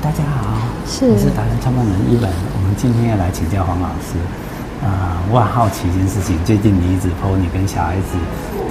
[0.00, 0.54] 大家好，
[0.86, 2.30] 是我是达人创办人一文。
[2.54, 4.14] 我们今天要来请教黄老师。
[4.78, 8.14] 啊、呃，我很好奇一件事情，最近你一直 po 你跟小孩子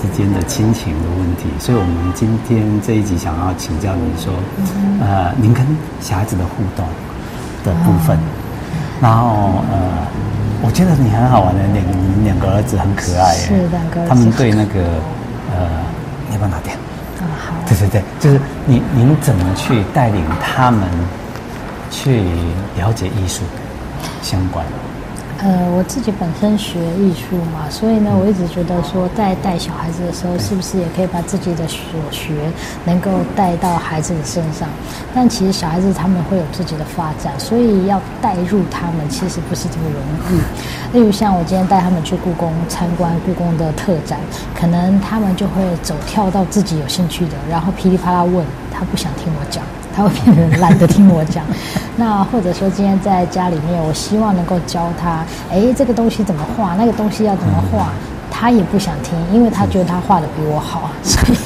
[0.01, 4.31] 之间的亲情的问题，所以我们今天这一集想要请教您说，
[4.71, 5.67] 嗯、呃，您跟
[5.99, 6.87] 小孩子的互动
[7.65, 8.15] 的部分。
[8.15, 8.21] 哦、
[9.01, 10.07] 然后呃，
[10.63, 14.79] 我觉得你很好玩的两你两个儿子很可爱，是两个儿子，他们对那个
[15.51, 15.67] 呃，
[16.29, 16.77] 你要不要拿点？
[17.67, 20.89] 对对对，就是您您怎么去带领他们
[21.89, 22.23] 去
[22.77, 23.43] 了解艺术
[24.21, 24.65] 相关？
[25.39, 32.33] 呃，我自己本身学艺术嘛，所以呢，我一直觉得说，在带小孩子的时候，是不是也可以把自己的所学
[32.85, 34.67] 能够带到孩子的身上？
[35.13, 40.01] 但其实小孩子他们会有自己的发展，所以要带入他们，其实不是这么容
[40.33, 40.97] 易。
[40.97, 44.19] 例如像我今天带他们去故宫参观故宫的特展，
[44.59, 49.63] 可能他们就会走跳到自己有兴趣的，然后噼里啪啦问，他不想听我讲。
[49.97, 51.43] 他会变得懒得听我讲，
[51.97, 57.89] 那或者说今天在家里面，我希望能够教他，哎，这个东西怎么画，那个东西要怎么画，
[58.29, 61.37] 他也不想听，因为他觉得他画的比我好，所以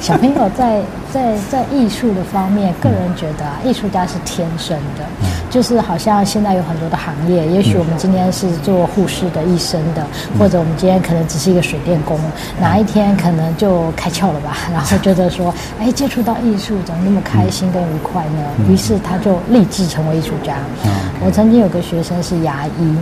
[0.00, 5.04] 小朋友在在在艺术的方面，个人觉得啊，艺术家是天生的。
[5.50, 10.06] 就是好像现在有很多的行业，也许我们今天是做护士的、医生的，
[10.38, 12.16] 或者我们今天可能只是一个水电工，
[12.60, 14.56] 哪一天可能就开窍了吧？
[14.72, 18.44] 然后觉得说，哎，接触到艺术怎么那么开心跟愉快呢？
[18.68, 20.54] 于是他就立志成为艺术家。
[21.22, 22.96] 我曾经有个学生是牙医，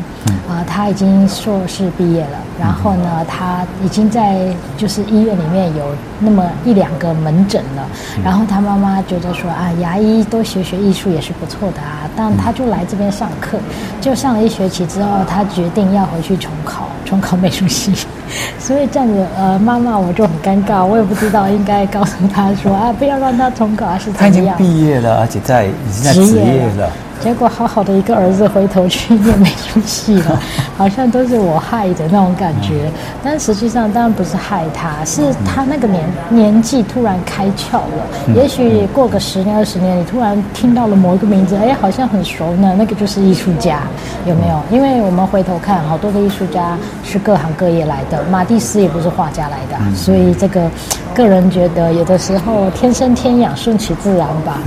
[0.49, 4.39] 啊，他已经硕士毕业了，然后呢，他已经在
[4.79, 5.85] 就是医院里面有
[6.19, 7.87] 那么一两个门诊了，
[8.25, 13.59] 然后他妈妈觉得说啊，牙医多学学艺术也是不错的啊，但他就来这边上课，
[14.01, 17.93] 就上了一学期之后，他决定要回去重考，重考美术系。
[18.59, 24.57] 所以这样子，呃，妈妈我就很尴尬，我也不知道应该告诉他说啊，不要让他重考，还是怎么样？
[24.59, 26.91] 他已经毕业了，而且在已经在职业了。
[27.21, 30.41] 结果好好的一个儿子回头去念美术系了，
[30.79, 32.91] 好像都是我害的那种感觉。
[33.23, 38.35] 但实际上当然不是害他，是他那个年年纪突然开窍了。
[38.35, 42.75] 也许过个十年二十年，你突然听到了某一个名字，哎，好像很熟呢。
[42.79, 43.81] 那个就是艺术家，
[44.25, 44.63] 有没有？
[44.71, 48.23] 因为我们回头看，好多的艺术家是各行各业来的。
[48.31, 50.71] 马蒂斯也不是画家来的，所以这个
[51.15, 54.59] 个人觉得有的时候天生天养，顺其自然吧。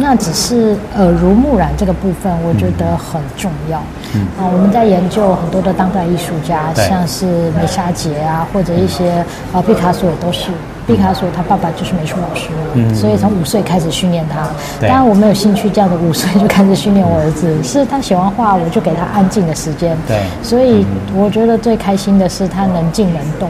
[0.00, 3.82] 那只是耳濡目染这个部分，我觉得很重要。
[4.14, 10.50] 嗯，啊，我们在研究很多的当代艺术家，像是梅沙杰啊，或者一些啊，毕卡索也都是。
[10.86, 14.48] 毕卡索他爸爸就是美术老师嘛，嗯，所以从五岁开始训练他。
[14.80, 19.96] 当然我没有兴趣这样的五岁就开始训练我儿子，是他喜欢画，我就给他安静的时间。
[20.08, 20.84] 对，所以
[21.14, 23.48] 我觉得最开心的是他能静能动。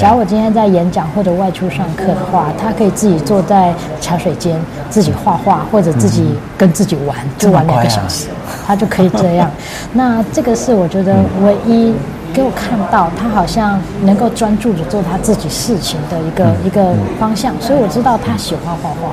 [0.00, 8.28] 假如我今天在演讲或者外出上课的话，他可以自己坐在茶水间自己画画，或者自己跟自己玩，就玩两个小时，
[8.66, 9.50] 他就可以这样。
[9.92, 11.94] 那这个是我觉得唯一
[12.32, 19.12] 给我看到他好像能够专注的做他自己事情的一个一个方向，所以我知道他喜欢画画。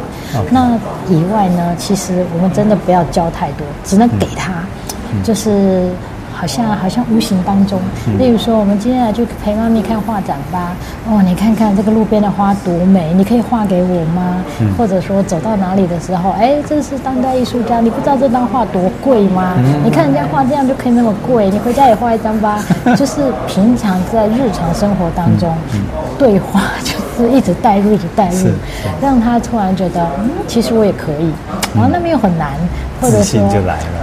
[0.49, 4.53] 那以外呢，其实我们真的不要教太多，只能给他，
[5.21, 5.89] 就是。
[6.39, 7.79] 好像好像无形当中，
[8.19, 10.75] 例如说，我们今天来就陪妈咪看画展吧。
[11.09, 14.35] 哦，你看看这个路边的花多美，你可以画给我吗？
[14.59, 19.55] 嗯、或者说走到哪里的时候，哎，这是当代艺术家，你不知道这张画多贵吗？
[19.57, 22.63] 嗯、你看人家画这样就可以那么贵，你回家也画一张吧。
[22.95, 25.51] 就是平常在日常生活当中，
[26.19, 28.49] 对话就是一直带入，一直带入，
[29.01, 31.33] 让他突然觉得，嗯，其实我也可以。
[31.73, 32.51] 然后那边又很难。
[32.99, 33.39] 或者说，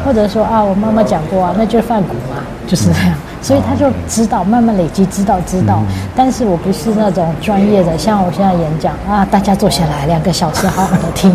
[0.04, 5.82] 或者说啊，我妈妈讲过啊，那就是梵谷嘛，就是这样，所以他就知道，慢慢累积，知道知道。
[6.14, 11.32] 但是我不是那种专业的，像我现在演讲啊，大家坐下来两个小时，好好的听，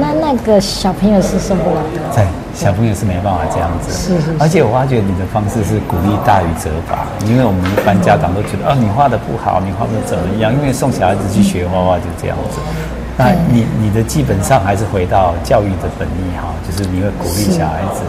[0.00, 2.14] 那那个小朋友是受不了的。
[2.14, 3.92] 对，小朋友是没办法这样子。
[3.92, 4.34] 是是。
[4.38, 10.52] 而且我发觉你的方式是鼓励大于责罚，因为我们一般家长都觉得，哦，你画的不好，你画的怎么样？
[10.52, 12.60] 因为送小孩子去学画画就这样子。
[13.18, 18.00] 那你你的基本上还是回到教育的本意哈，就是你会鼓励小孩子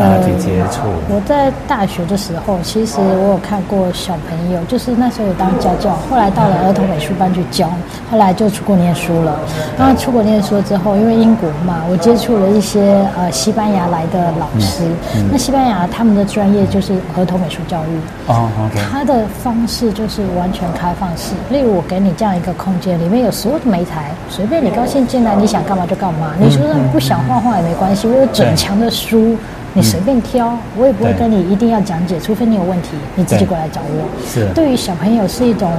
[0.00, 0.82] 啊去接触。
[1.08, 7.68] 我在大学的时候，其实我有看过小朋友，就是那时候有当家教，后来到了儿童美术班去教，
[8.10, 9.38] 后来就出国念书了。
[9.78, 14.82] 然后出国念书之后，因为英国嘛，我接触了一些呃西班牙来的老师。
[15.30, 18.00] 那西班牙他们的专业就是儿童美术教育。
[18.28, 18.48] 哦。
[18.90, 24.10] 他的方式就是完全开放式，例如我给你这样一个空间，里面有所有的媒材。
[24.28, 26.32] 随便你高兴进来，你想干嘛就干嘛。
[26.38, 26.62] 你说
[26.92, 29.36] 不想画画也没关系，我有整墙的书，
[29.74, 34.08] 你随便挑，我也不会跟你一定要讲解，除非你有问题，你自己过来找我。
[34.26, 35.72] 是，对于小朋友是一种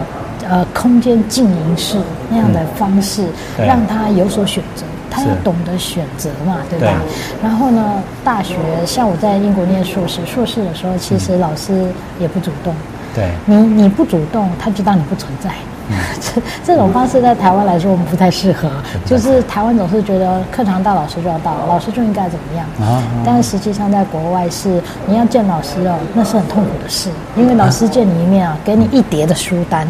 [0.49, 1.97] 呃空间经营式
[2.29, 3.23] 那样的方式，
[3.57, 4.83] 让他有所选择。
[5.15, 6.87] 他要懂得选择嘛，对吧？
[7.05, 7.43] 对。
[7.43, 11.85] 然后呢，大学像我在英国念硕士，硕士的时候其实老师
[12.19, 12.73] 也不主动。
[13.13, 13.29] 对。
[13.45, 15.51] 你你不主动，他就当你不存在。
[15.91, 18.69] 嗯、这这种方式在台湾来说，我们不太适合。
[19.05, 22.65] 就是台湾总是觉得课堂到，老师就要到，老师就应该怎么样。
[22.87, 23.03] 啊。
[23.25, 29.87] 但实际上，在国外是你要见老师哦，那是很痛苦的事，因为老师见你一面啊，给你一叠的书单。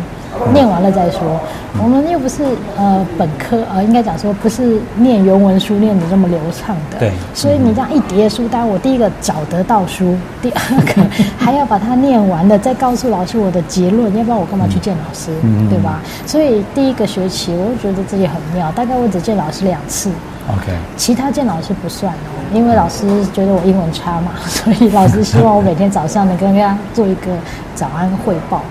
[0.53, 1.39] 念完了再说，
[1.81, 2.43] 我们又不是
[2.77, 11.01] 呃本科呃，应该讲说不是念原文书念的这么流畅的，对，所以你这样一叠书单，我第一个找得到书，第二个
[11.37, 16.01] 还要把它念完了，再告诉老师我的结论，要不然我干嘛去见老师，嗯、对吧？
[16.25, 20.09] 所以第一个学期我就觉得自己很妙，大概我只见老师两次
[20.51, 22.42] ，OK，其他见老师不算哦。
[22.53, 27.31] 因为老师觉得我英文差嘛， 所以老师希望我每天早上能跟大家做一个
[27.73, 28.61] 早安汇报，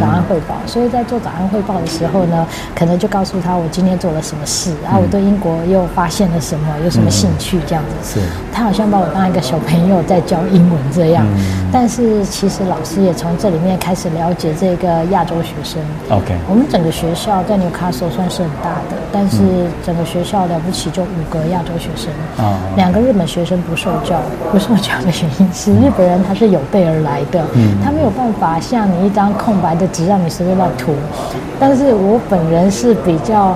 [0.00, 0.56] 早安汇报。
[0.66, 8.20] 所以在做早安汇报的时候呢，可能就告诉他我今天做了什么事，然后我对英国又发现了什么，有什么兴趣这样子。
[8.20, 11.24] 是，他好像把我当一个小朋友在教英文这样。
[11.70, 15.80] 但是其实老师也从这里面开始了解这个亚洲学生。
[16.10, 19.38] OK，我们整个学校在纽卡索算是很大的，但是
[19.86, 22.10] 整个学校了不起就五个亚洲学生，
[22.74, 23.27] 两个日本。
[23.28, 24.18] 学生不受教，
[24.50, 30.94] 不受教的原因是日本人他是有备而来的，嗯，他没有办法像你一张空白的纸让你随便乱涂。
[31.60, 33.54] 但是我本人是比较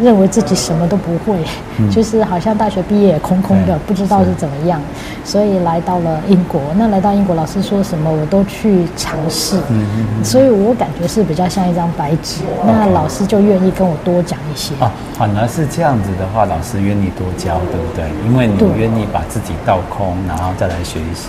[0.00, 1.36] 认为自己什么都不会，
[1.78, 4.80] 嗯、就是好像大学毕业空空的，不知道是怎么样，
[5.24, 6.60] 所以来到了英国。
[6.76, 12.42] 那来到英国，老师说什么我都去尝试，嗯嗯嗯，所以我感觉是比较像一张白纸。
[12.64, 14.74] 嗯、那老师就愿意跟我多讲一些。
[14.80, 18.04] 哦，反而是这样子的话，老师愿意多教，对不对？
[18.26, 21.28] 因为你愿意把自己倒空，然后再来学习。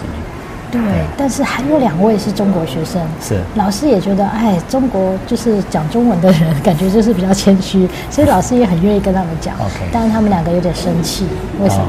[0.74, 0.82] 对，
[1.16, 9.54] 但是还有两位是中国学生，是老师也觉得，哎，中国就是讲中文的人，感觉就是比较谦虚，所以老师也很愿意跟他们讲。
[9.56, 11.28] OK，但是他们两个有点生气，
[11.62, 11.86] 为什么？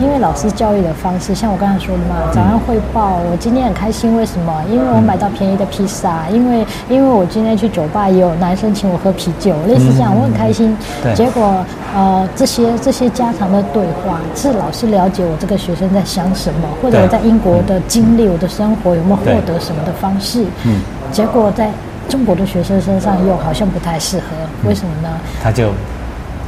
[0.00, 4.52] 因为老师教育的方式，像我刚才说的嘛，早上汇报，我今天很开心，为什么？
[4.70, 10.76] 因为我买到便宜的披萨，因为因为我今天去酒吧也有男生请我喝啤酒，类似这样，我很开心。
[11.02, 18.22] 对，结果呃，这些这些家常的对话，是老师了解我这个学生在想什么，或者我在英国的经历。
[18.32, 20.44] 我的生活有没有获得什么的方式？
[20.64, 20.80] 嗯，
[21.12, 21.70] 结果在
[22.08, 24.24] 中国的学生身上又好像不太适合，
[24.62, 25.08] 嗯、为什么呢？
[25.42, 25.68] 他就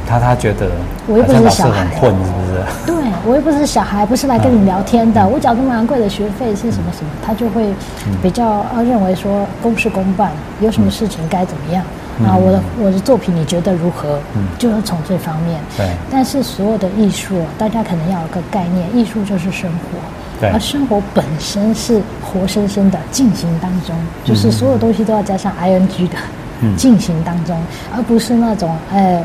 [0.07, 0.69] 他他觉得
[1.07, 2.63] 我又不是小孩，混是不是？
[2.85, 5.21] 对，我又不是小孩，不是来跟你聊天的。
[5.21, 7.09] 嗯、我缴这么昂贵的学费是什么什么？
[7.25, 7.73] 他就会
[8.21, 10.31] 比较认为说公事公办，
[10.61, 11.83] 有什么事情该怎么样。
[12.25, 14.19] 啊，我的我的作品你觉得如何？
[14.35, 15.59] 嗯，就是从这方面。
[15.75, 19.99] 对，但是所有的艺术，大家可能要有个概念，艺术就是生活。
[20.37, 26.17] 对而生活本身是活生生的进行当中，就是所有东西都要加上 ing 的，
[26.59, 27.57] 嗯，进行当中，
[27.95, 29.23] 而不是那种哎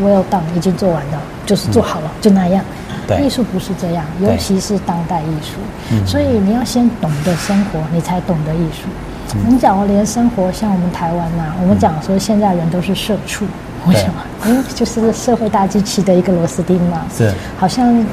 [0.00, 2.64] ，well done 已经做完了，就是做好了，嗯、就那样。
[3.06, 5.58] 对，艺术不是这样，尤其是当代艺术。
[5.90, 8.88] 嗯，所以你要先懂得生活，你才懂得艺术。
[9.34, 13.46] 嗯、你讲我连生活，像我们台湾呐、啊，我们讲说现在人都是社畜，
[13.86, 14.14] 为什么？
[14.46, 17.02] 因为就是社会大机器的一个螺丝钉嘛。
[17.16, 18.04] 是，好像。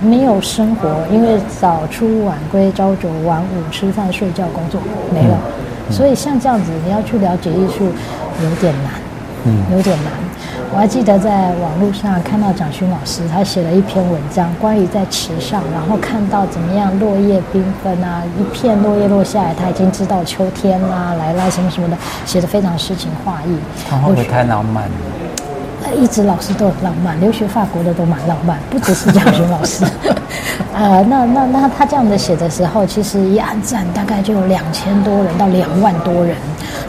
[0.00, 4.80] 没有生活，因为早出晚归，朝九晚五，吃饭睡觉工作
[5.12, 5.36] 没了，
[5.88, 7.86] 嗯、所以像这样子，你要去了解艺术
[8.40, 8.92] 有点难，
[9.44, 10.12] 嗯，有点难。
[10.70, 23.56] 我还记得在网络上看到蒋勋老师，他写了一篇文章，关于在池上，然后看到怎么样落叶缤纷啊，一片落叶落下来，他已经知道秋天啊来了什么什么的，写得非常诗情画意。
[23.88, 24.90] 他会不会太浪漫了？
[25.94, 29.84] 一直老师都很浪漫，留学法国的都蛮浪漫，不只是蒋勋老师。
[30.74, 36.36] 呃，那那那他这样的写的时候，其实一按赞大概就有两千多人到两万多人，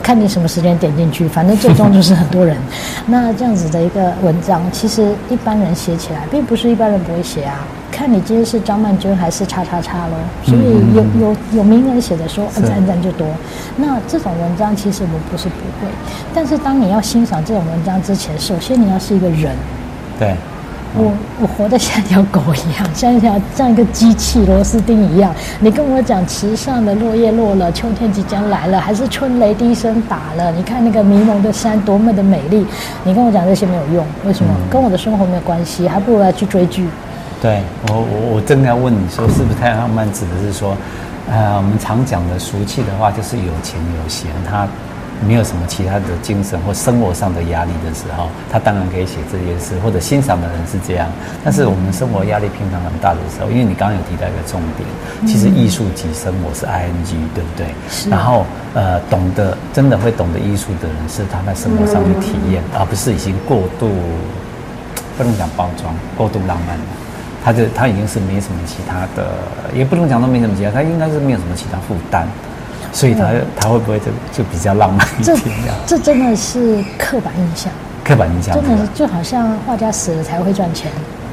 [0.03, 2.56] 看你什么时间点进去，反正最终就是很多人。
[3.08, 7.65] 那这样子的一个文章，其实一般人写起来，并不是一般人不会写啊。
[8.00, 10.13] 看你今天是张曼娟还是叉叉叉喽，
[10.46, 13.27] 所以有有有名人写的说按赞按赞就多。
[13.75, 15.91] 那这种文章其实我们不是不会，
[16.34, 19.53] 但是当你要欣赏这种文章之前，首先你要是一个人。
[20.18, 20.34] 对，
[20.96, 25.36] 我我活得像一条狗一样，像一条像一个机器螺丝钉一样。
[25.60, 30.50] 你跟我讲池上的落叶落了，秋天即将来了，还是春雷第一声打了？
[30.53, 32.65] 你看那个迷蒙的山多么的美丽。
[33.03, 34.53] 你跟我讲这些没有用，为什么？
[34.72, 36.88] 跟我的生活没有关系，还不如来去追剧。
[37.41, 40.12] 对我，我我正要问你说，是不是太浪漫？
[40.12, 40.75] 指的是说，
[41.31, 44.67] 呃，我们常讲的俗气的话，就是有钱有闲，他
[45.25, 51.08] 没有什么其他的精神或生活上的压力的时候，他当然可以写这件事，或者欣赏的人是这样。
[51.43, 54.84] 但是我们生活压力平常很大的时候，因为你刚刚有提到一个重点，
[55.25, 57.67] 其实艺术及生活是 ing，对不对？
[57.89, 58.10] 是。
[58.10, 63.89] 然后，呃，懂得真的会懂得艺术的人，是他在生活上的体验，而不是已经过度。
[65.17, 66.84] 不能讲包装，过度浪漫了。
[67.50, 69.27] 他这他已经是没什么其他的，
[69.74, 72.27] 也不能讲说没什么其他，他应该是没有什么其他负担，
[72.94, 73.25] 所以他
[73.60, 75.36] 他会不会就就比较浪漫一点？
[75.88, 80.91] 这这真的是刻板印象，刻板印象真的是就好像画家死了才会赚钱。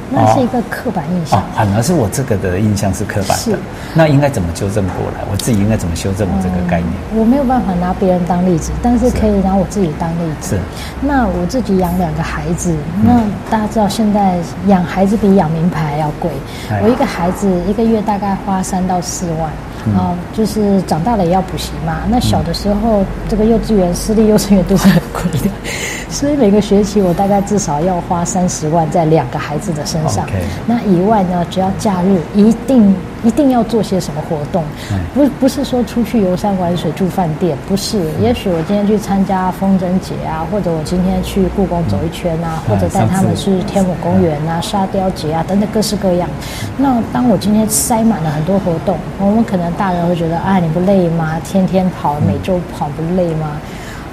[0.09, 3.57] 那是一个刻板印象，反而是我这个的印象是刻板的。
[3.93, 5.25] 那应该怎么纠正过来？
[5.29, 6.91] 我自己应该怎么修正我这个概念？
[7.13, 10.55] 嗯，我没有办法拿别人当例子，但是可以拿我自己当例子。
[10.55, 10.61] 是，
[11.01, 14.37] 那我自己养两个孩子，那大家知道现在
[14.67, 16.31] 养孩子比养名牌还要贵。
[16.71, 19.51] 嗯，我一个孩子一个月大概花三到四万。
[19.95, 21.99] 啊、嗯，就是长大了也要补习嘛。
[22.09, 25.49] 那小的时候，嗯、这个幼稚园、私立幼稚园都是很贵的，
[26.09, 30.25] 所以每个学期我大概至少要花三十万在两个孩子的身上。
[30.65, 32.95] 那以外呢，只要假日一定。
[33.23, 34.63] 一定要做些什么活动？
[35.13, 37.99] 不不是说出去游山玩水住饭店，不是。
[38.21, 46.29] 也许我今天去参加风筝节啊，或者我今天去故宫走一圈啊，或者带他们去天母公园啊、沙雕节啊等等各式各样。
[46.77, 51.39] 那当我今天塞满了很多活动，我们可能大人会觉得啊，你不累吗？
[51.43, 53.59] 天天跑，每周跑不累吗？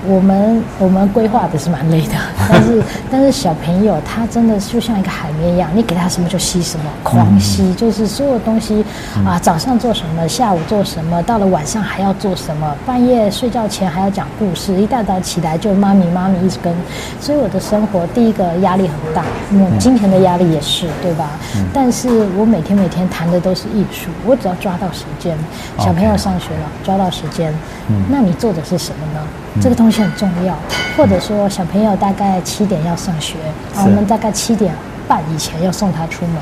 [0.06, 2.14] 我们我们规划的是蛮累的，
[2.50, 2.82] 但是
[3.16, 8.85] 但是小朋友他真的就像一个海绵一样，你给他什么就吸什么，狂吸，嗯、就是所有东西
[9.25, 16.75] 啊，早上做什么，下午做什么，到了晚上还要做什么，半夜睡觉前还要讲故事，一大早起来就妈咪妈咪一直跟，
[17.21, 21.30] 所以我的生活第一个压力很大，嗯，金钱的压力也是，对吧？
[21.54, 25.38] 嗯、但是我每天每天谈的都是艺术，我只要抓到时间，
[25.78, 27.54] 小朋友上学了，抓到时间，
[27.87, 29.25] 嗯，那你做的是什么呢？
[29.61, 30.56] 这个东西很重要，
[30.96, 33.37] 或者说小朋友大概七点要上学，
[33.76, 34.75] 我们大概七点
[35.06, 36.37] 半以前要送他出门。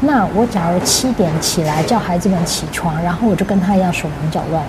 [0.00, 4.64] 那我假如七点起来叫孩子们起床，然后我就跟他一样手忙脚乱。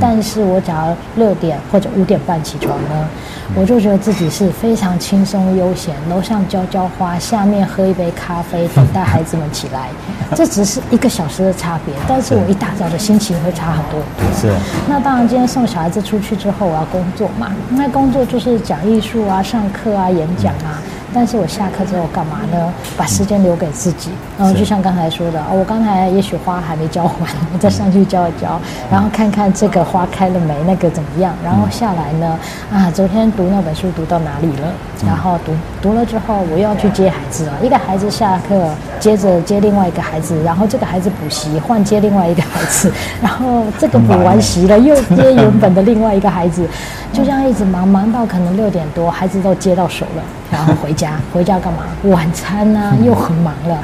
[0.00, 3.08] 但是我只要六点或者五点半起床呢，
[3.54, 9.88] 我就觉得自己是非常轻松悠闲，楼上浇浇花，下面喝一杯咖啡，等待孩子们起来。
[10.34, 14.00] 这只是一个小时的差别，但是我一大早的心情会差很多。
[14.34, 14.50] 是。
[14.88, 17.52] 那当然，今天送小孩子出去之后，我要工作嘛。
[17.70, 20.80] 那工作就是讲艺术啊，上课啊，演讲啊。
[21.14, 22.72] 但是我下课之后干嘛呢？
[22.96, 24.10] 把时间留给自己。
[24.38, 27.12] 然后就像刚才说的，哦，我刚才也许花还没浇完，
[27.52, 31.34] 我 再上去浇一浇，然后看看这个花开了没，那个怎么样？
[31.44, 32.38] 然后下来呢，
[32.72, 34.72] 啊，昨天读那本书读到哪里了？
[35.06, 37.52] 然后读读了之后，我又要去接孩子了。
[37.62, 38.68] 一个孩子下课，
[39.00, 46.66] 接着接另外一个孩子，然后这个孩子补习，换接另外一个孩子， 然后这个补完习了，又接原本的另外一个孩子，
[47.12, 51.01] 就这样一直忙，忙到可能六点多，孩子都接到手了，然后回家，
[51.32, 51.84] 回家干嘛？
[52.04, 52.96] 晚餐呢、啊？
[53.04, 53.78] 又很忙了。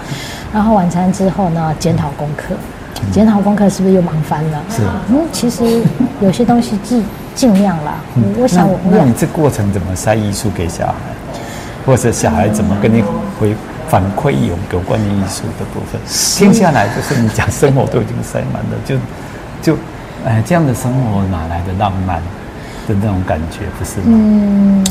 [0.52, 1.74] 然后晚餐之后呢？
[1.78, 2.54] 检讨功课，
[3.12, 4.62] 检讨功课是不是又忙翻了？
[4.70, 4.82] 是。
[5.10, 5.82] 嗯，其实
[6.20, 7.96] 有些东西尽尽量啦。
[8.14, 10.94] 嗯、我想我，那你这过程怎么塞艺术给小孩，
[11.84, 13.02] 或者小孩怎么跟你
[13.38, 13.54] 回
[13.88, 16.00] 反馈有有关于艺术的部分？
[16.06, 18.96] 听下来就是你讲生活都已经塞满了，就
[19.60, 19.78] 就
[20.24, 22.22] 哎这样的生活哪来的浪漫
[22.88, 23.66] 的那种感觉？
[23.78, 24.06] 不是吗？
[24.06, 24.84] 嗯。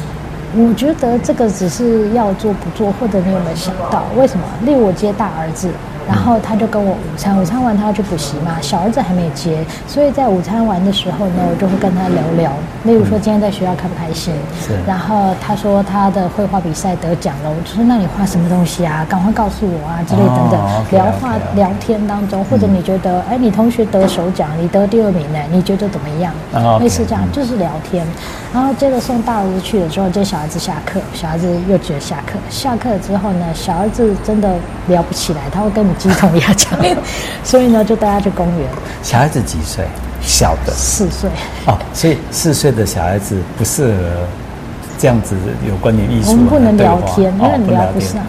[0.56, 4.46] 我觉得这个只是要做不做，或者你有没有想到为什么？
[4.64, 5.70] 例如我接大儿子。
[6.08, 12.52] 然后他就跟我午餐，午餐完他要去补习嘛，小儿子还没接，所以在午餐完的时候呢，我就会跟他聊聊，
[12.84, 14.78] 例如说今天在学校开不开心，是。
[14.88, 19.06] 然后他说他的绘画比赛得奖了，我就说那你画什么东西啊？
[19.10, 20.60] 赶快告诉我啊，之类等等。
[20.62, 26.34] 哦、聊话 okay, okay, 聊天当中，或者你觉得，哎，你同学得首奖，你得第二名呢，你觉得怎么样？
[26.54, 28.08] 哦、类似这样，就是聊天。
[28.54, 34.56] 然后接着送大儿子去了之后，接小儿子下课，小儿子又觉得下课，下课之后呢，小儿子真的
[34.88, 35.97] 聊不起来，他会跟你。
[35.98, 36.80] 鸡同鸭讲，
[37.44, 38.70] 所以呢，就带他去公园。
[39.04, 39.86] 小孩子几岁？
[40.22, 41.30] 小的四岁。
[41.68, 44.28] 哦，所以四岁的小孩子不适合
[44.98, 45.36] 这样子
[45.68, 46.32] 有关于艺术。
[46.32, 48.22] 我们不能聊天，因为你聊不上。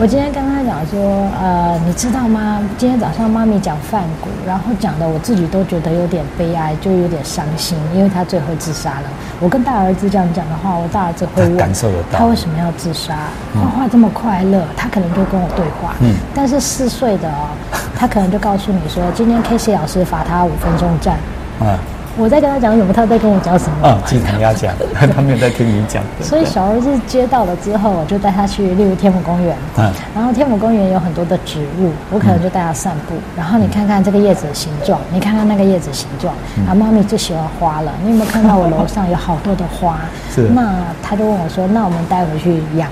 [0.00, 2.60] 我今天跟他讲说，呃，你知道吗？
[2.78, 9.08] 今天早上妈咪讲梵谷，然后讲的我自己都觉得有点悲哀，就有点伤心，因为他最后自杀了。
[9.40, 13.16] 我跟大儿子这样讲的话，我大儿子会问，感受得到他为什么要自杀？
[13.54, 15.94] 画画这么快乐，他可能就跟我对话。
[16.00, 17.48] 嗯，但是四岁的哦，
[17.96, 21.16] 他可能就告诉你说，今天 K C 老师罚他五分钟站。
[21.60, 21.76] 嗯。
[22.18, 23.88] 我在跟他讲什么，他在跟我讲什么。
[23.88, 24.74] 啊，鸡同鸭讲，
[25.14, 26.02] 他没有在听你讲。
[26.20, 29.56] 所以小儿子接到了之后，我就带他去，例如天母公园。
[29.78, 29.90] 嗯。
[30.14, 33.14] 然后天母公园有很多的植物，我可能就带他散步。
[33.36, 36.34] 然后你看看这个叶子的形状，你看看那个叶子形状。
[36.68, 37.92] 啊，妈咪最喜欢花了。
[38.04, 40.00] 你有没有看到我楼上有好多的花？
[40.34, 40.42] 是。
[40.48, 42.90] 那他就问我说：“那我们带回去养？”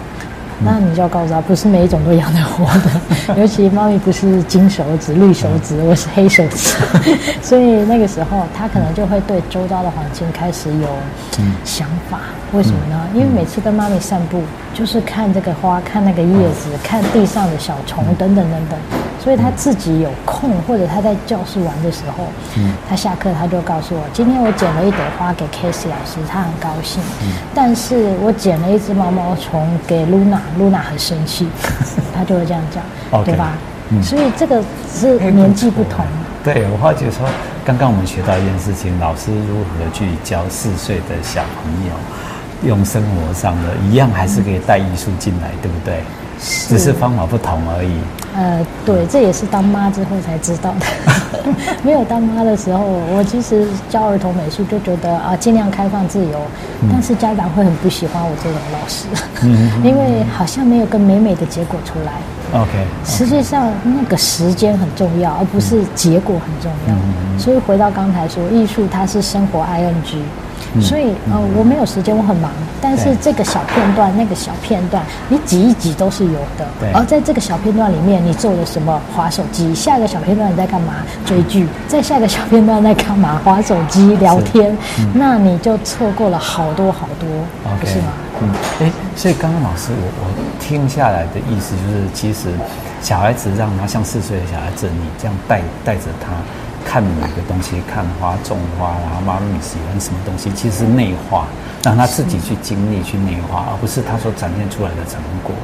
[0.62, 6.76] 那你就要告诉他，不是每一种都养得活的， 尤其猫咪不是金手指、绿手指，我是黑手指，
[7.40, 10.88] 所以那个时候他可能就会对周遭的环境开始有
[11.64, 12.21] 想法。
[12.52, 13.09] 为什么呢？
[13.14, 14.43] 因为每次跟妈咪散步，
[14.75, 18.79] 就是看这个花，看那个叶子，看地上的小虫等等等等。
[19.23, 22.25] 所以他自己有空，或者他在教室玩的时候，
[22.57, 27.03] 嗯，他下课他就告诉我，今天我捡了一朵花给 Casey 老师，他很高兴。
[27.23, 31.47] 嗯，但是我捡了一只毛毛虫给 Luna，Luna 很生气，
[32.17, 33.53] 他就会这样讲，对吧？
[33.91, 34.62] 嗯，所以这个
[34.93, 36.05] 只是年纪不同。
[36.43, 37.29] 对，我发觉说，
[37.65, 41.93] 刚刚我们学到一件事情，老师如何去教四岁的小朋友，
[42.67, 46.00] 用生活上的一样，还是可以带艺术进来，对不对？
[46.40, 47.90] 只是方法不同而已。
[48.32, 50.87] 呃，对，这也是当妈之后才知道的。
[51.82, 56.40] 没有当妈的时候，我其实教儿童美术就觉得啊，尽量开放自由。
[56.80, 59.06] 嗯、但是家长会很不喜欢我这种老师，
[59.42, 62.12] 嗯、 因为好像没有个美美的结果出来。
[62.52, 63.18] OK，, okay.
[63.18, 66.94] 实际上那个时间很重要，而不是结果很重要。
[66.94, 70.18] 嗯、所以回到刚才说，艺术它是生活 ING。
[70.79, 72.50] 所以呃，我没有时间，我很忙。
[72.83, 76.67] 但是这个小片段，那个小片段，你挤一挤都是有的。
[76.79, 76.93] 对。
[76.93, 79.00] 而在这个小片段里面，你做了什么？
[79.15, 79.75] 划手机。
[79.75, 80.95] 下一个小片段你在干嘛？
[81.25, 81.67] 追剧。
[81.89, 83.41] 在下一个小片段在干嘛？
[83.45, 84.77] 划手机聊天。
[85.12, 87.29] 那你就错过了好多好多，
[87.81, 88.12] 不是吗？
[88.41, 88.49] 嗯。
[88.81, 92.49] 哎，所以刚刚老师我我听下来的意思就是，其实
[93.03, 96.33] 小孩子让他像四岁的小孩子，你这样带带着他。
[96.84, 101.46] 看每个东西，看花、种花，然后妈咪喜欢什么东西，其实是内化，
[101.82, 105.54] 让他自己去经历、去内化，而不是他所展现出来的成果。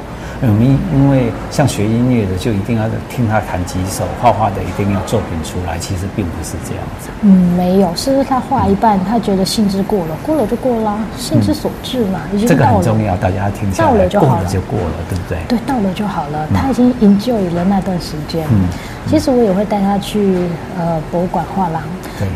[0.42, 0.60] 我们
[0.92, 5.78] 因为像学音乐的，就一定要听他弹几首；画画的，一定要作品出来。
[5.78, 7.08] 其实并不是这样子。
[7.22, 12.46] 嗯，没有，是不是他画一半，他觉得兴致过了，过了就过了，兴之所至嘛，已经。
[12.46, 13.88] 这个很重要，大家要听下来。
[13.88, 15.38] 到了就好了，过了就过了，对不对？
[15.48, 16.46] 对，到了就好了。
[16.54, 18.46] 他已经 enjoy 了那段时间。
[18.50, 18.68] 嗯。
[19.08, 21.82] 其实我也会带他去呃博物馆画廊，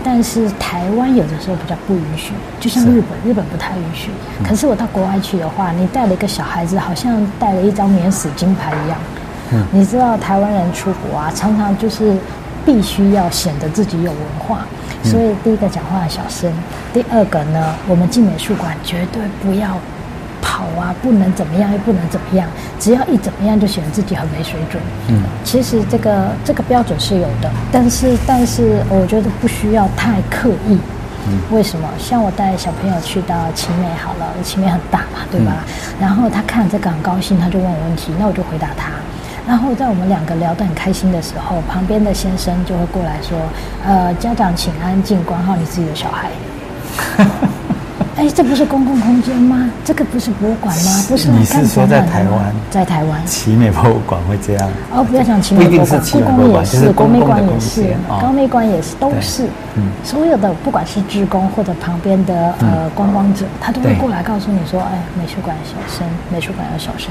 [0.04, 4.10] 但是台湾有的时候比较不允许，就像日本，日本不太允许。
[4.44, 8.98] 可是我到国外去的话，你带了一个小孩子，好像带了一张免死金牌一样。
[9.52, 9.64] 嗯。
[9.72, 12.16] 你知道台湾人出国啊，常常就是
[12.64, 14.60] 必须要显得自己有文化，
[15.02, 16.52] 所以第一个讲话小声，
[16.92, 19.76] 第二个呢，我们进美术馆绝对不要。
[20.60, 22.46] 跑啊，不能怎么样，又不能怎么样，
[22.78, 24.82] 只要一怎么样，就显得自己很没水准。
[25.08, 30.78] 嗯，其实这个这个标准是有的，但是但是我觉得不需要太刻意。
[31.28, 31.88] 嗯，为什么？
[31.98, 35.52] 像我带小朋友去到奇美好了，奇美很大嘛，对吧？
[35.66, 38.92] 嗯，然后他看这个很高兴，他就问我问题，那我就回答他。
[39.46, 43.36] 然后在我们两个聊得很开心的时候，旁边的先生就会过来说
[43.84, 46.30] ：“呃，家长请安静，管好你自己的小孩。”
[48.20, 49.70] 哎，这不是公共空间吗？
[49.82, 51.04] 这个不是博物馆吗？
[51.08, 51.30] 不是。
[51.30, 52.54] 你是说在台湾？
[52.70, 54.70] 在台湾，奇美博物馆会这样？
[54.92, 59.46] 哦，不要讲奇美博物馆，故宫也是，国美馆也是，高美馆也是，都是。
[59.76, 59.88] 嗯。
[60.04, 67.10] 所有的不管是志工或者旁边的呃观光者，他都会过来告诉你说：“哎，美术馆小声，美术馆要小声。”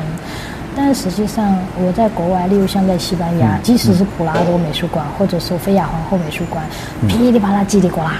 [0.78, 6.64] 但是实际上，我在国外，例如像在西班牙，即使是普拉多美术馆或者索菲亚皇后美术馆，
[7.08, 8.18] 噼里啪啦，叽里呱啦。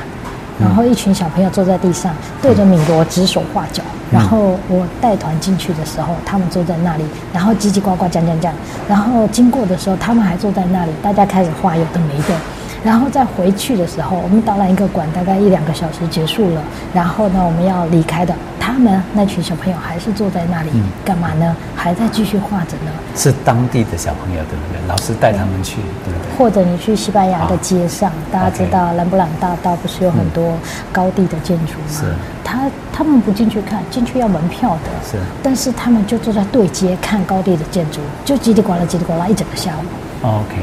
[0.60, 3.82] 然后一群小朋友坐在地上，对着米罗指手画脚。
[4.12, 8.54] 然后我带团进去的时候，他们坐在那里，然后叽叽呱呱讲讲讲。
[8.88, 12.36] 然后经过的时候，他们还坐在那里，大家开始画有的没的。
[12.84, 16.62] 然后再回去的时候，我们导览一个馆，大概一两个小时结束了。
[16.94, 18.34] 然后呢，我们要离开的，
[18.72, 20.70] 他们那群小朋友还是坐在那里，
[21.04, 21.56] 干嘛呢？
[21.76, 22.92] 还在继续画着呢。
[23.16, 24.88] 是当地的小朋友，对不对？
[24.88, 26.38] 老师带他们去，对不对？
[26.38, 30.54] 或者你去西班牙的街上，大家知道兰布朗大道不是有很多
[30.94, 31.88] 高地的建筑吗？
[31.90, 32.06] 是。
[32.44, 34.92] 他他们不进去看，进去要门票的。
[35.04, 35.18] 是。
[35.42, 40.28] 但是他们就坐在对街看高地的建筑，就叽里呱啦叽里呱啦一整个下午。
[40.28, 40.56] OK。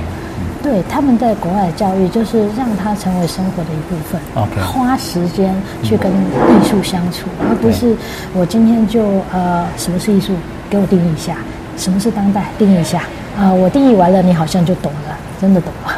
[0.66, 4.66] 对，他们在国外的教育就是让他成为生活的一部分，Okay.
[4.66, 7.94] 花时间去跟艺术相处，而不是
[8.34, 10.34] 我今天就呃，什么是艺术，
[10.68, 11.34] 给我定义一下；
[11.78, 12.98] 什么是当代，定义一下。
[13.38, 15.92] 啊、呃，我定义完了，你好像就懂了，真的懂了。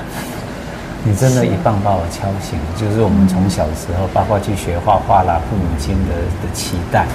[1.02, 6.12] 你真的一棒把我敲醒，就是我们从小的时候，包括去学画画啦，父母亲的
[6.44, 7.06] 的期待，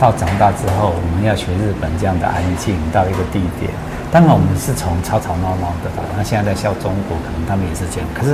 [0.00, 3.70] 到长大之后，我们要学日本这样的安静，到一个地点。
[4.12, 6.04] 当然，我们是从吵吵闹闹的吧。
[6.14, 8.06] 那现在在笑中国，可能他们也是这样。
[8.12, 8.32] 可是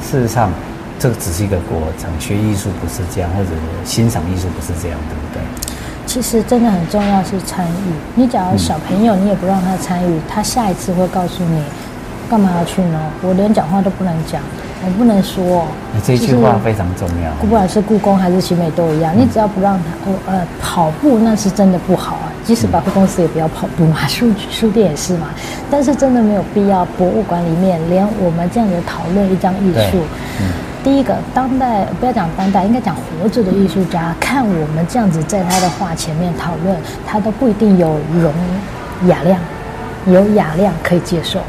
[0.00, 0.50] 事实上，
[0.98, 2.08] 这个只是一个过程。
[2.18, 3.50] 学艺术不是这样，或者
[3.84, 5.42] 欣赏艺术不是这样，对不对？
[6.06, 7.92] 其实真的很重要是参与。
[8.14, 11.62] 你假如小朋友，你也不让他参与，他下一次会告诉你，
[12.30, 12.98] 干嘛要去呢？
[13.20, 14.40] 我连讲话都不能讲。
[14.82, 15.66] 我不能说，
[16.02, 17.30] 这句话非常重要。
[17.40, 22.32] 不管是故宫还是奇美都一样，你只要不让他，呃，跑步那是真的不好啊。
[22.48, 25.26] 即使百货公司也不要跑步嘛，书书店也是嘛。
[25.70, 29.98] 但是真的没有必要，博物馆里面连我们这样的讨论一张艺术，
[30.40, 30.48] 嗯、
[30.82, 36.74] 第一个当代不要讲当代，应该讲活着的艺术家，看我们这样子在他的画前面讨论，
[37.06, 38.32] 他都不一定有容
[39.08, 39.38] 雅量，
[40.06, 41.40] 有雅量可以接受。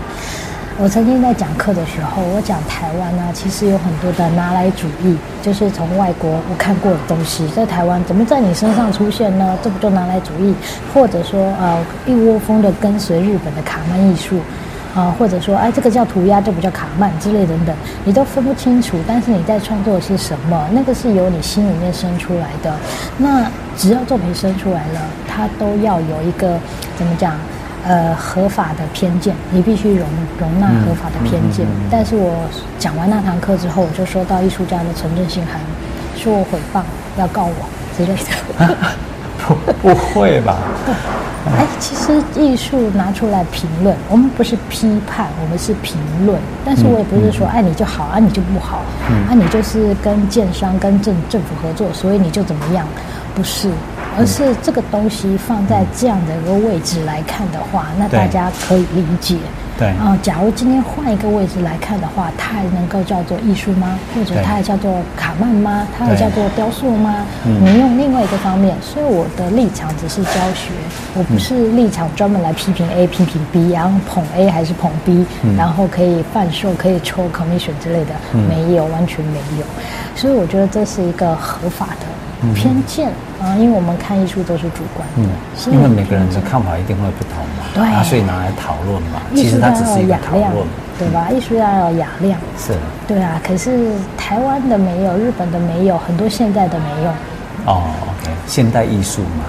[0.81, 9.57] 我曾经在讲课的时候，我讲台湾呢，其实有很多的拿来主义，就是从外国我看过的东西，在台湾怎么在你身上出现呢？
[9.61, 10.55] 这不就拿来主义？
[10.93, 14.39] 或者说，呃，一窝蜂的跟随日本的卡曼艺术，
[14.95, 18.97] 啊、或者说，哎，这个叫涂鸦，这不叫卡曼之类等等，你都分不清楚。
[19.05, 20.65] 但是你在创作的是什么？
[20.71, 22.73] 那个是由你心里面生出来的。
[23.17, 26.57] 那只要作品生出来了，它都要有一个
[26.97, 27.33] 怎么讲？
[27.87, 31.65] 呃，合法的偏见，你必须容容纳合法的偏见。
[31.89, 32.33] 但是我
[32.77, 35.61] 讲完那堂课之后，我就收到艺术家的存证信函，
[36.17, 36.83] 说我诽谤，
[37.17, 37.65] 要告我
[37.97, 38.65] 之类的。
[38.65, 38.93] 啊、
[39.47, 40.57] 不不会吧？
[40.85, 40.93] 对，
[41.55, 46.37] 哎，其实艺术拿出来评论，我们不是批判，我们是评论。
[46.65, 52.85] 但是我也不是说，哎、你就好，啊，你就不好，嗯、啊，你就是跟建商、跟政政府合作，所以你就怎么样？
[53.33, 53.71] 不是。
[54.17, 59.37] 而是这个东西放在这样的一个位置来看的话，那大家可以理解。
[59.77, 59.87] 对。
[59.89, 63.97] 啊，假如今天换一个位置来看的话，它还能够叫做艺术吗？
[64.13, 65.87] 或者它还叫做卡曼吗？
[65.97, 67.25] 它还叫做雕塑吗？
[67.43, 70.71] 你用另外一个方面，所以我的立场只是教学，
[71.15, 75.25] 我不是立场专门来批评 A 批评 B，然后捧 A 还是捧 B，
[75.57, 79.65] 然后可以贩售、可以抽 commission 之类的，没有，完全没有。
[80.13, 82.05] 所以我觉得这是一个合法的。
[82.55, 83.09] 偏见
[83.41, 85.29] 啊，因为我们看艺术都是主观的，
[85.67, 90.65] 嗯，因为每个人的看法一定会不同嘛，对，啊，所以拿来讨论嘛，其实它只是一个讨论，
[90.97, 91.29] 对吧？
[91.31, 92.73] 艺术要有雅量，是，
[93.07, 97.11] 对啊，可是台湾的没有，日本的没有，很多现代的没有。
[97.65, 99.45] 哦，OK，现代艺术嘛，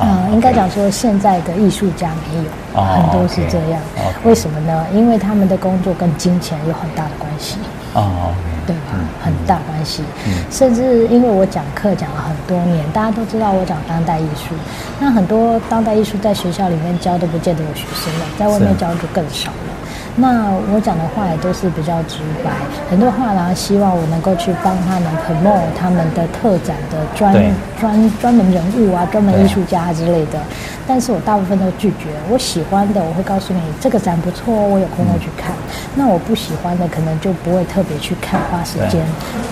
[0.00, 3.80] 嗯，应该讲说现在的艺术家没有，很多是这样，
[4.24, 4.84] 为什么呢？
[4.92, 7.56] 因为他们的工作跟金钱有很大的关系。
[7.94, 8.34] 哦。
[8.66, 8.92] 对吧？
[8.94, 14.54] 嗯、很大关系，嗯、甚至因为我讲课讲了很多年，大家都知道我讲当代艺术，
[14.98, 19.75] 那很多当代艺术在学校里面教都不见得有学生了，在外面教就更少了。
[20.18, 22.50] 那我讲的话也都是比较直白，
[22.90, 27.34] 很多画廊希望我能够去帮他们 promote 他们的特展的专
[27.78, 30.38] 专专门人物啊，专门艺术家之类的，
[30.86, 32.08] 但是我大部分都拒绝。
[32.30, 35.52] 我喜欢的我会告诉你这个展不错，我有空会去看。
[35.52, 39.04] 嗯、那我不喜欢的可能就不会特别去看，花时间。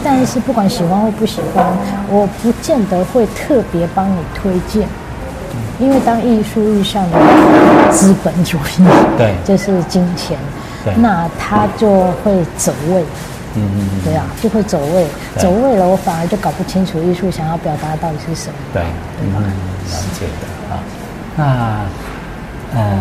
[0.03, 1.63] 但是不管喜欢或不喜欢，
[2.09, 4.89] 我不见得会特别帮你推荐。
[5.79, 7.19] 因为当艺术遇上了
[7.91, 8.85] 资本主义，
[9.19, 10.39] 对，就是金钱，
[10.85, 11.89] 对，那他就
[12.23, 13.03] 会走位，
[13.55, 18.83] 嗯嗯嗯，对啊，就会走位，走位了，我反而就搞不清楚艺术想要表达到底是什么，对，
[19.23, 20.79] 嗯，了解的啊。
[21.37, 23.01] 那呃，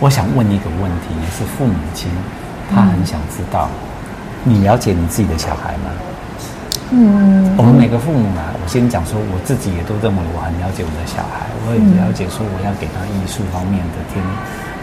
[0.00, 2.10] 我想问一个问题，也是父母亲，
[2.74, 3.68] 他很想知道，
[4.42, 5.90] 你了解你自己的小孩吗？
[6.92, 14.22] 嗯，我们每个父母啊，我先讲说，我自己也都认为我很了解我的小孩，我也了解说我要给他艺术方面的天，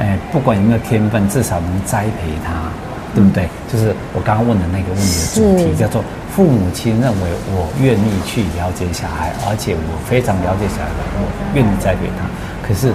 [0.03, 2.67] 哎，不管有没有天分，至少能栽培他，
[3.15, 3.47] 对不对？
[3.71, 6.03] 就是我刚刚问的那个问题的主题，叫做
[6.35, 7.23] 父母亲认为
[7.55, 11.23] 我愿意去了解小孩，而且我非常了解小孩，我
[11.55, 12.27] 愿意栽培他。
[12.67, 12.91] 可是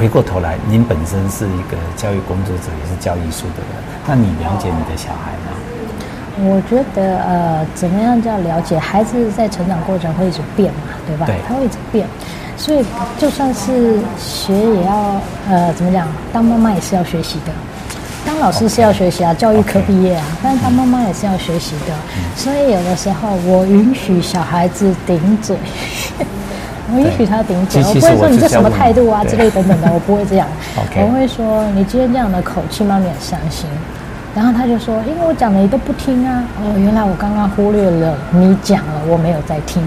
[0.00, 5.55] 回过头来，您本身是一个教育工作者，也是教艺术的人，那你了解你的小孩吗？
[6.38, 11.24] 我觉得呃，怎么样叫了解孩子在成长过程会一直变嘛，对吧？
[11.26, 12.06] 对，他会一直变，
[12.58, 12.84] 所以
[13.18, 16.06] 就算是学也要呃，怎么讲？
[16.34, 17.52] 当妈妈也是要学习的，
[18.26, 21.94] 当老师是要学习啊.教育科毕业啊.但是当妈妈也是要学习的。
[22.36, 25.56] 所以有的时候我允许小孩子顶嘴，
[26.92, 30.46] 我允许他顶嘴，我不会说你这什么态度啊之类等等的，我不会这样。
[30.76, 31.06] Okay.
[31.06, 33.66] 我会说你今天这样的口气，妈咪很伤心。
[34.36, 36.44] 然后他就说：“因为我讲的你都不听啊！
[36.60, 39.82] 哦，原来我刚刚忽略了你讲了，我没有在听.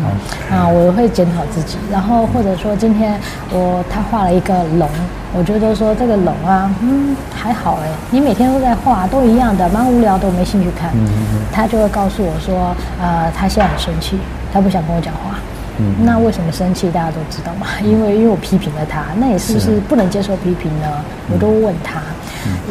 [0.50, 0.68] 啊！
[0.68, 1.78] 我会检讨自己。
[1.92, 3.14] 然后或者说今天
[3.52, 4.90] 我他画了一个龙，
[5.38, 7.90] 我觉得说这个龙啊，嗯，还好哎。
[8.10, 10.90] 你每天都在画，都一样的，蛮无聊的，我没兴趣看。
[10.96, 11.08] 嗯、
[11.54, 14.18] 他就会告诉我说：呃，他现在很生气，
[14.52, 15.38] 他不想跟我讲话。
[15.78, 16.90] 嗯、那为什么生气？
[16.90, 20.88] 大家都知道嘛，因为因为我批评了他，那也是不是不能接受批评呢？
[21.32, 22.02] 我都问他。”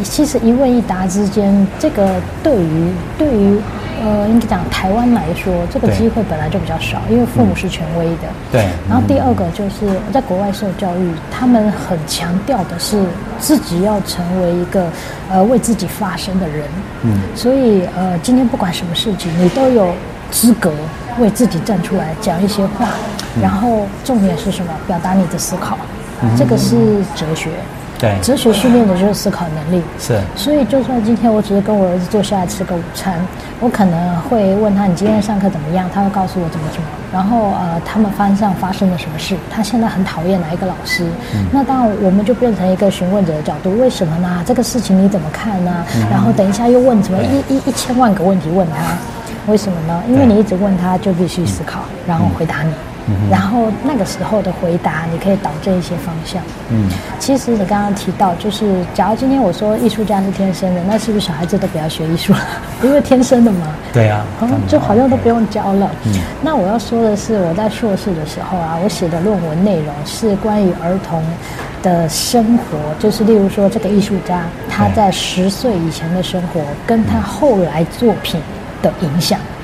[0.02, 2.08] 其实一问一答之间，这个
[2.42, 3.58] 对于对于
[4.02, 8.28] 呃，应该讲台湾来说，这个机会本来就比较少，因为父母是权威的。
[8.52, 8.64] 对。
[8.88, 13.02] 然后第二个就是在国外受教育，他们很强调的是
[13.40, 14.86] 自己要成为一个
[15.30, 16.64] 呃为自己发声的人。
[17.02, 17.20] 嗯。
[17.34, 19.92] 所以呃，今天不管什么事情，你都有
[20.30, 20.72] 资格
[21.18, 22.88] 为自己站出来讲一些话。
[23.42, 24.72] 然后重点是什么？
[24.86, 25.76] 表达你的思考，
[26.36, 26.76] 这个是
[27.14, 27.50] 哲学。
[27.98, 29.82] 对，哲学训练的就是思考能力。
[29.98, 33.20] 是，所以就算今天我只是跟我儿子坐下来吃个午餐，
[33.58, 35.90] 我可能会问他，你今天上课怎么样？
[35.92, 36.86] 他会告诉我怎么怎么。
[37.12, 39.34] 然后呃，他们班上发生了什么事？
[39.50, 41.04] 他现在很讨厌哪一个老师？
[41.34, 44.44] 嗯、那当然我们就变成一个询问者的角度，为什么呢？
[44.46, 45.84] 这个事情你怎么看呢？
[45.96, 50.02] 嗯、然后等一下又问什么一一一千万个问题问他，为什么呢？
[50.08, 52.70] 因为你一直问他，就必须思考，然后回答你。
[53.30, 56.42] 然后那个时候的回答，你可以导正一些方向。
[56.70, 62.40] 嗯，其实你刚刚提到，就是假如今天我说艺术家是天生的，那是不是小孩子都不要学艺术了？
[62.82, 63.74] 因为天生的嘛。
[63.92, 64.24] 对啊，
[64.68, 65.90] 就好像都不用教了。
[66.04, 71.22] 嗯，那我要说的是，我在硕士的时候啊，我写的论文内容是关于儿童
[71.82, 78.40] 的生活，就是例如说这个艺术家他在十岁以前的生活，跟他后来作品
[78.82, 79.40] 的影响。
[79.40, 79.57] 嗯，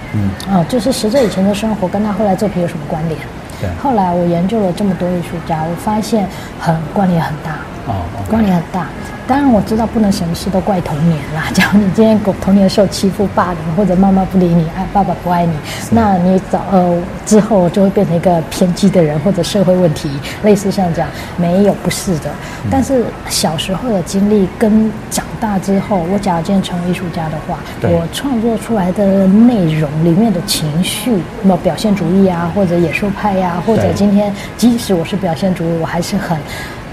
[0.48, 3.20] 哦，就是十岁以前的生活跟他后来作品有什么关联？
[3.60, 3.68] 对。
[3.82, 6.28] 后来我研究了这么多艺术家，我发现
[6.60, 7.58] 很关联很大。
[7.86, 8.86] 哦.关联很大。
[9.26, 11.44] 当然我知道不能什么事都怪童年啦。
[11.54, 15.52] 假如你今天童年受欺负、霸凌，或者妈妈不理你，爱爸爸不爱你，
[15.90, 20.10] 那你早呃之后就会变成一个偏激的人，或者社会问题，
[20.42, 21.08] 类似像这样。
[21.38, 22.30] 没有，不是的。
[22.70, 36.36] 但是小时候的经历跟长大之后，我假如今天成为艺术家的话，我创作出来的内容里面的情绪，那么表现主义啊，或者野兽派呀、啊，或者今天即使我是表现主义，我还是很。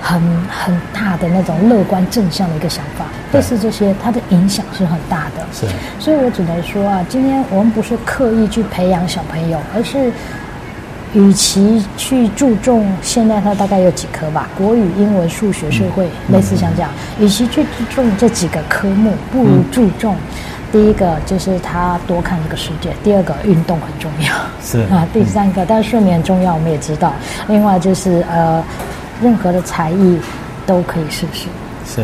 [0.01, 5.45] 很很大的那种乐观正向的一个想法，类似这些，它的影响是很大的。
[5.53, 5.67] 是，
[5.99, 10.11] 所以我只能说啊，今天我们不是刻意去培养小朋友，而是
[11.13, 20.19] 与其去注重现在他大概有几科吧，国语、英文、数学、社会，嗯、类似像这样，与其去注重这几个科目，不如注重、嗯、
[20.71, 24.33] 第一个就是他多看这个世界，第二个运动很重要，
[24.63, 24.79] 是。
[24.91, 27.13] 啊，第三个，但是睡眠很重要，我们也知道，
[27.47, 28.63] 另外就是呃。
[29.21, 30.19] 任何的才艺
[30.65, 31.47] 都可以试试。
[31.86, 32.03] 是，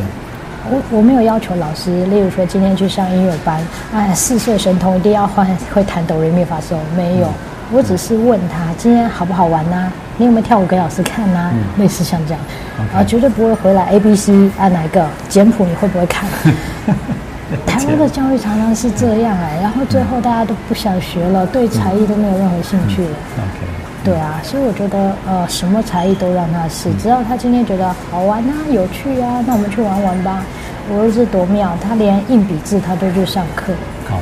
[0.69, 3.59] 我我没有要求老师，例如说今天去上音乐班，
[3.93, 7.33] 哎，四岁神童一定要会 会弹哆来咪发嗦，没有，嗯、
[7.71, 9.91] 我只是问他今天好不好玩呢、啊？
[10.17, 11.51] 你有没有跳舞给老师看呢、啊？
[11.53, 12.41] 嗯、类似像这样，
[12.77, 13.05] 然后、嗯 okay.
[13.05, 16.27] 绝对不会回来 A B C 按哪一个简谱你会不会看？
[17.65, 23.09] 台湾的教育常常是这样哎，然后最后大家都不想学了，对才艺都没有任何兴趣了。
[23.37, 23.86] OK。
[24.07, 30.45] 对啊，所以我觉得，呃，什么才艺都让他试，只要他今天觉得好玩啊、有趣啊，那我们去玩玩吧。
[30.89, 33.73] 我儿子多妙，他连硬笔字他都去上课。
[34.09, 34.15] 哦。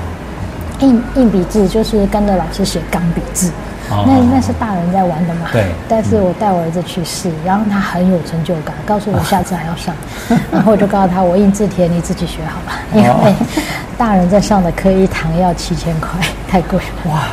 [0.80, 3.52] 硬硬笔字就是跟着老师写钢笔字，
[3.91, 5.50] 哦、那那是大人在玩的嘛。
[5.52, 5.67] 对。
[5.88, 9.93] 但是我带我儿子去试，然后他很有成就感，告诉我下次还要上。
[10.30, 13.36] 哦、然后我就告诉他，我印字帖你自己学好了，因为
[14.00, 16.10] 大人在上的课一堂要七千块，
[16.50, 17.12] 太贵了。
[17.12, 17.28] 哇。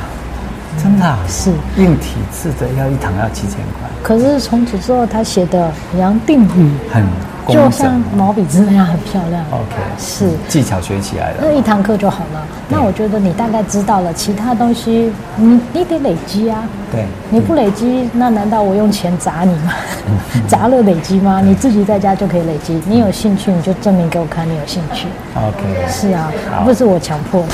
[0.80, 3.88] 真的、啊、是硬体字的，要一堂要七千块。
[4.02, 7.04] 可是从此之后，他写的好像定语很，
[7.48, 9.44] 就像毛笔字那样很漂亮。
[9.50, 12.46] OK，是技巧学起来了，那一堂课就好了。
[12.68, 16.64] 那我觉得你大概知道了，其他东西你你得累积啊。
[16.90, 19.72] 对，你不累积，那难道我用钱砸你吗？
[20.48, 21.40] 砸了累积吗？
[21.40, 22.82] 你自己在家就可以累积。
[22.86, 25.06] 你有兴趣，你就证明给我看你有兴趣。
[25.36, 26.32] OK，是啊，
[26.64, 27.48] 不是我强迫的。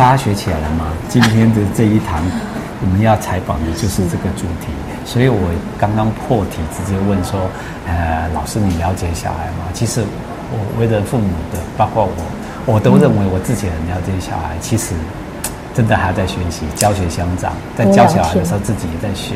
[0.00, 0.86] 大家学起来了吗？
[1.10, 2.24] 今天的这一堂，
[2.80, 4.72] 我们要采访的就是这个主题。
[5.04, 5.36] 所以我
[5.78, 7.38] 刚刚破题直接问说
[7.86, 14.56] ：“呃，老师，你了解小孩吗？”其实我为人父母的，包括我，我都认为我自己很了解小孩。
[14.58, 14.94] 其实
[15.76, 19.34] 真的还在学习，教学相长，在教小孩的时候自己也在学。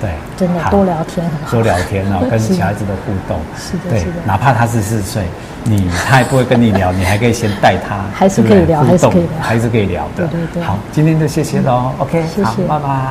[0.00, 5.24] 对，真的多聊天很好，多聊天哦， 跟小孩子的互动，是的，对，哪怕他是四岁，
[5.64, 10.26] 你他也不会跟你聊，你还可以先带他，还是可以聊，还是可以聊，还是可以聊的。
[10.26, 13.06] 对对对，好，今天就谢谢喽，OK，谢谢，拜拜。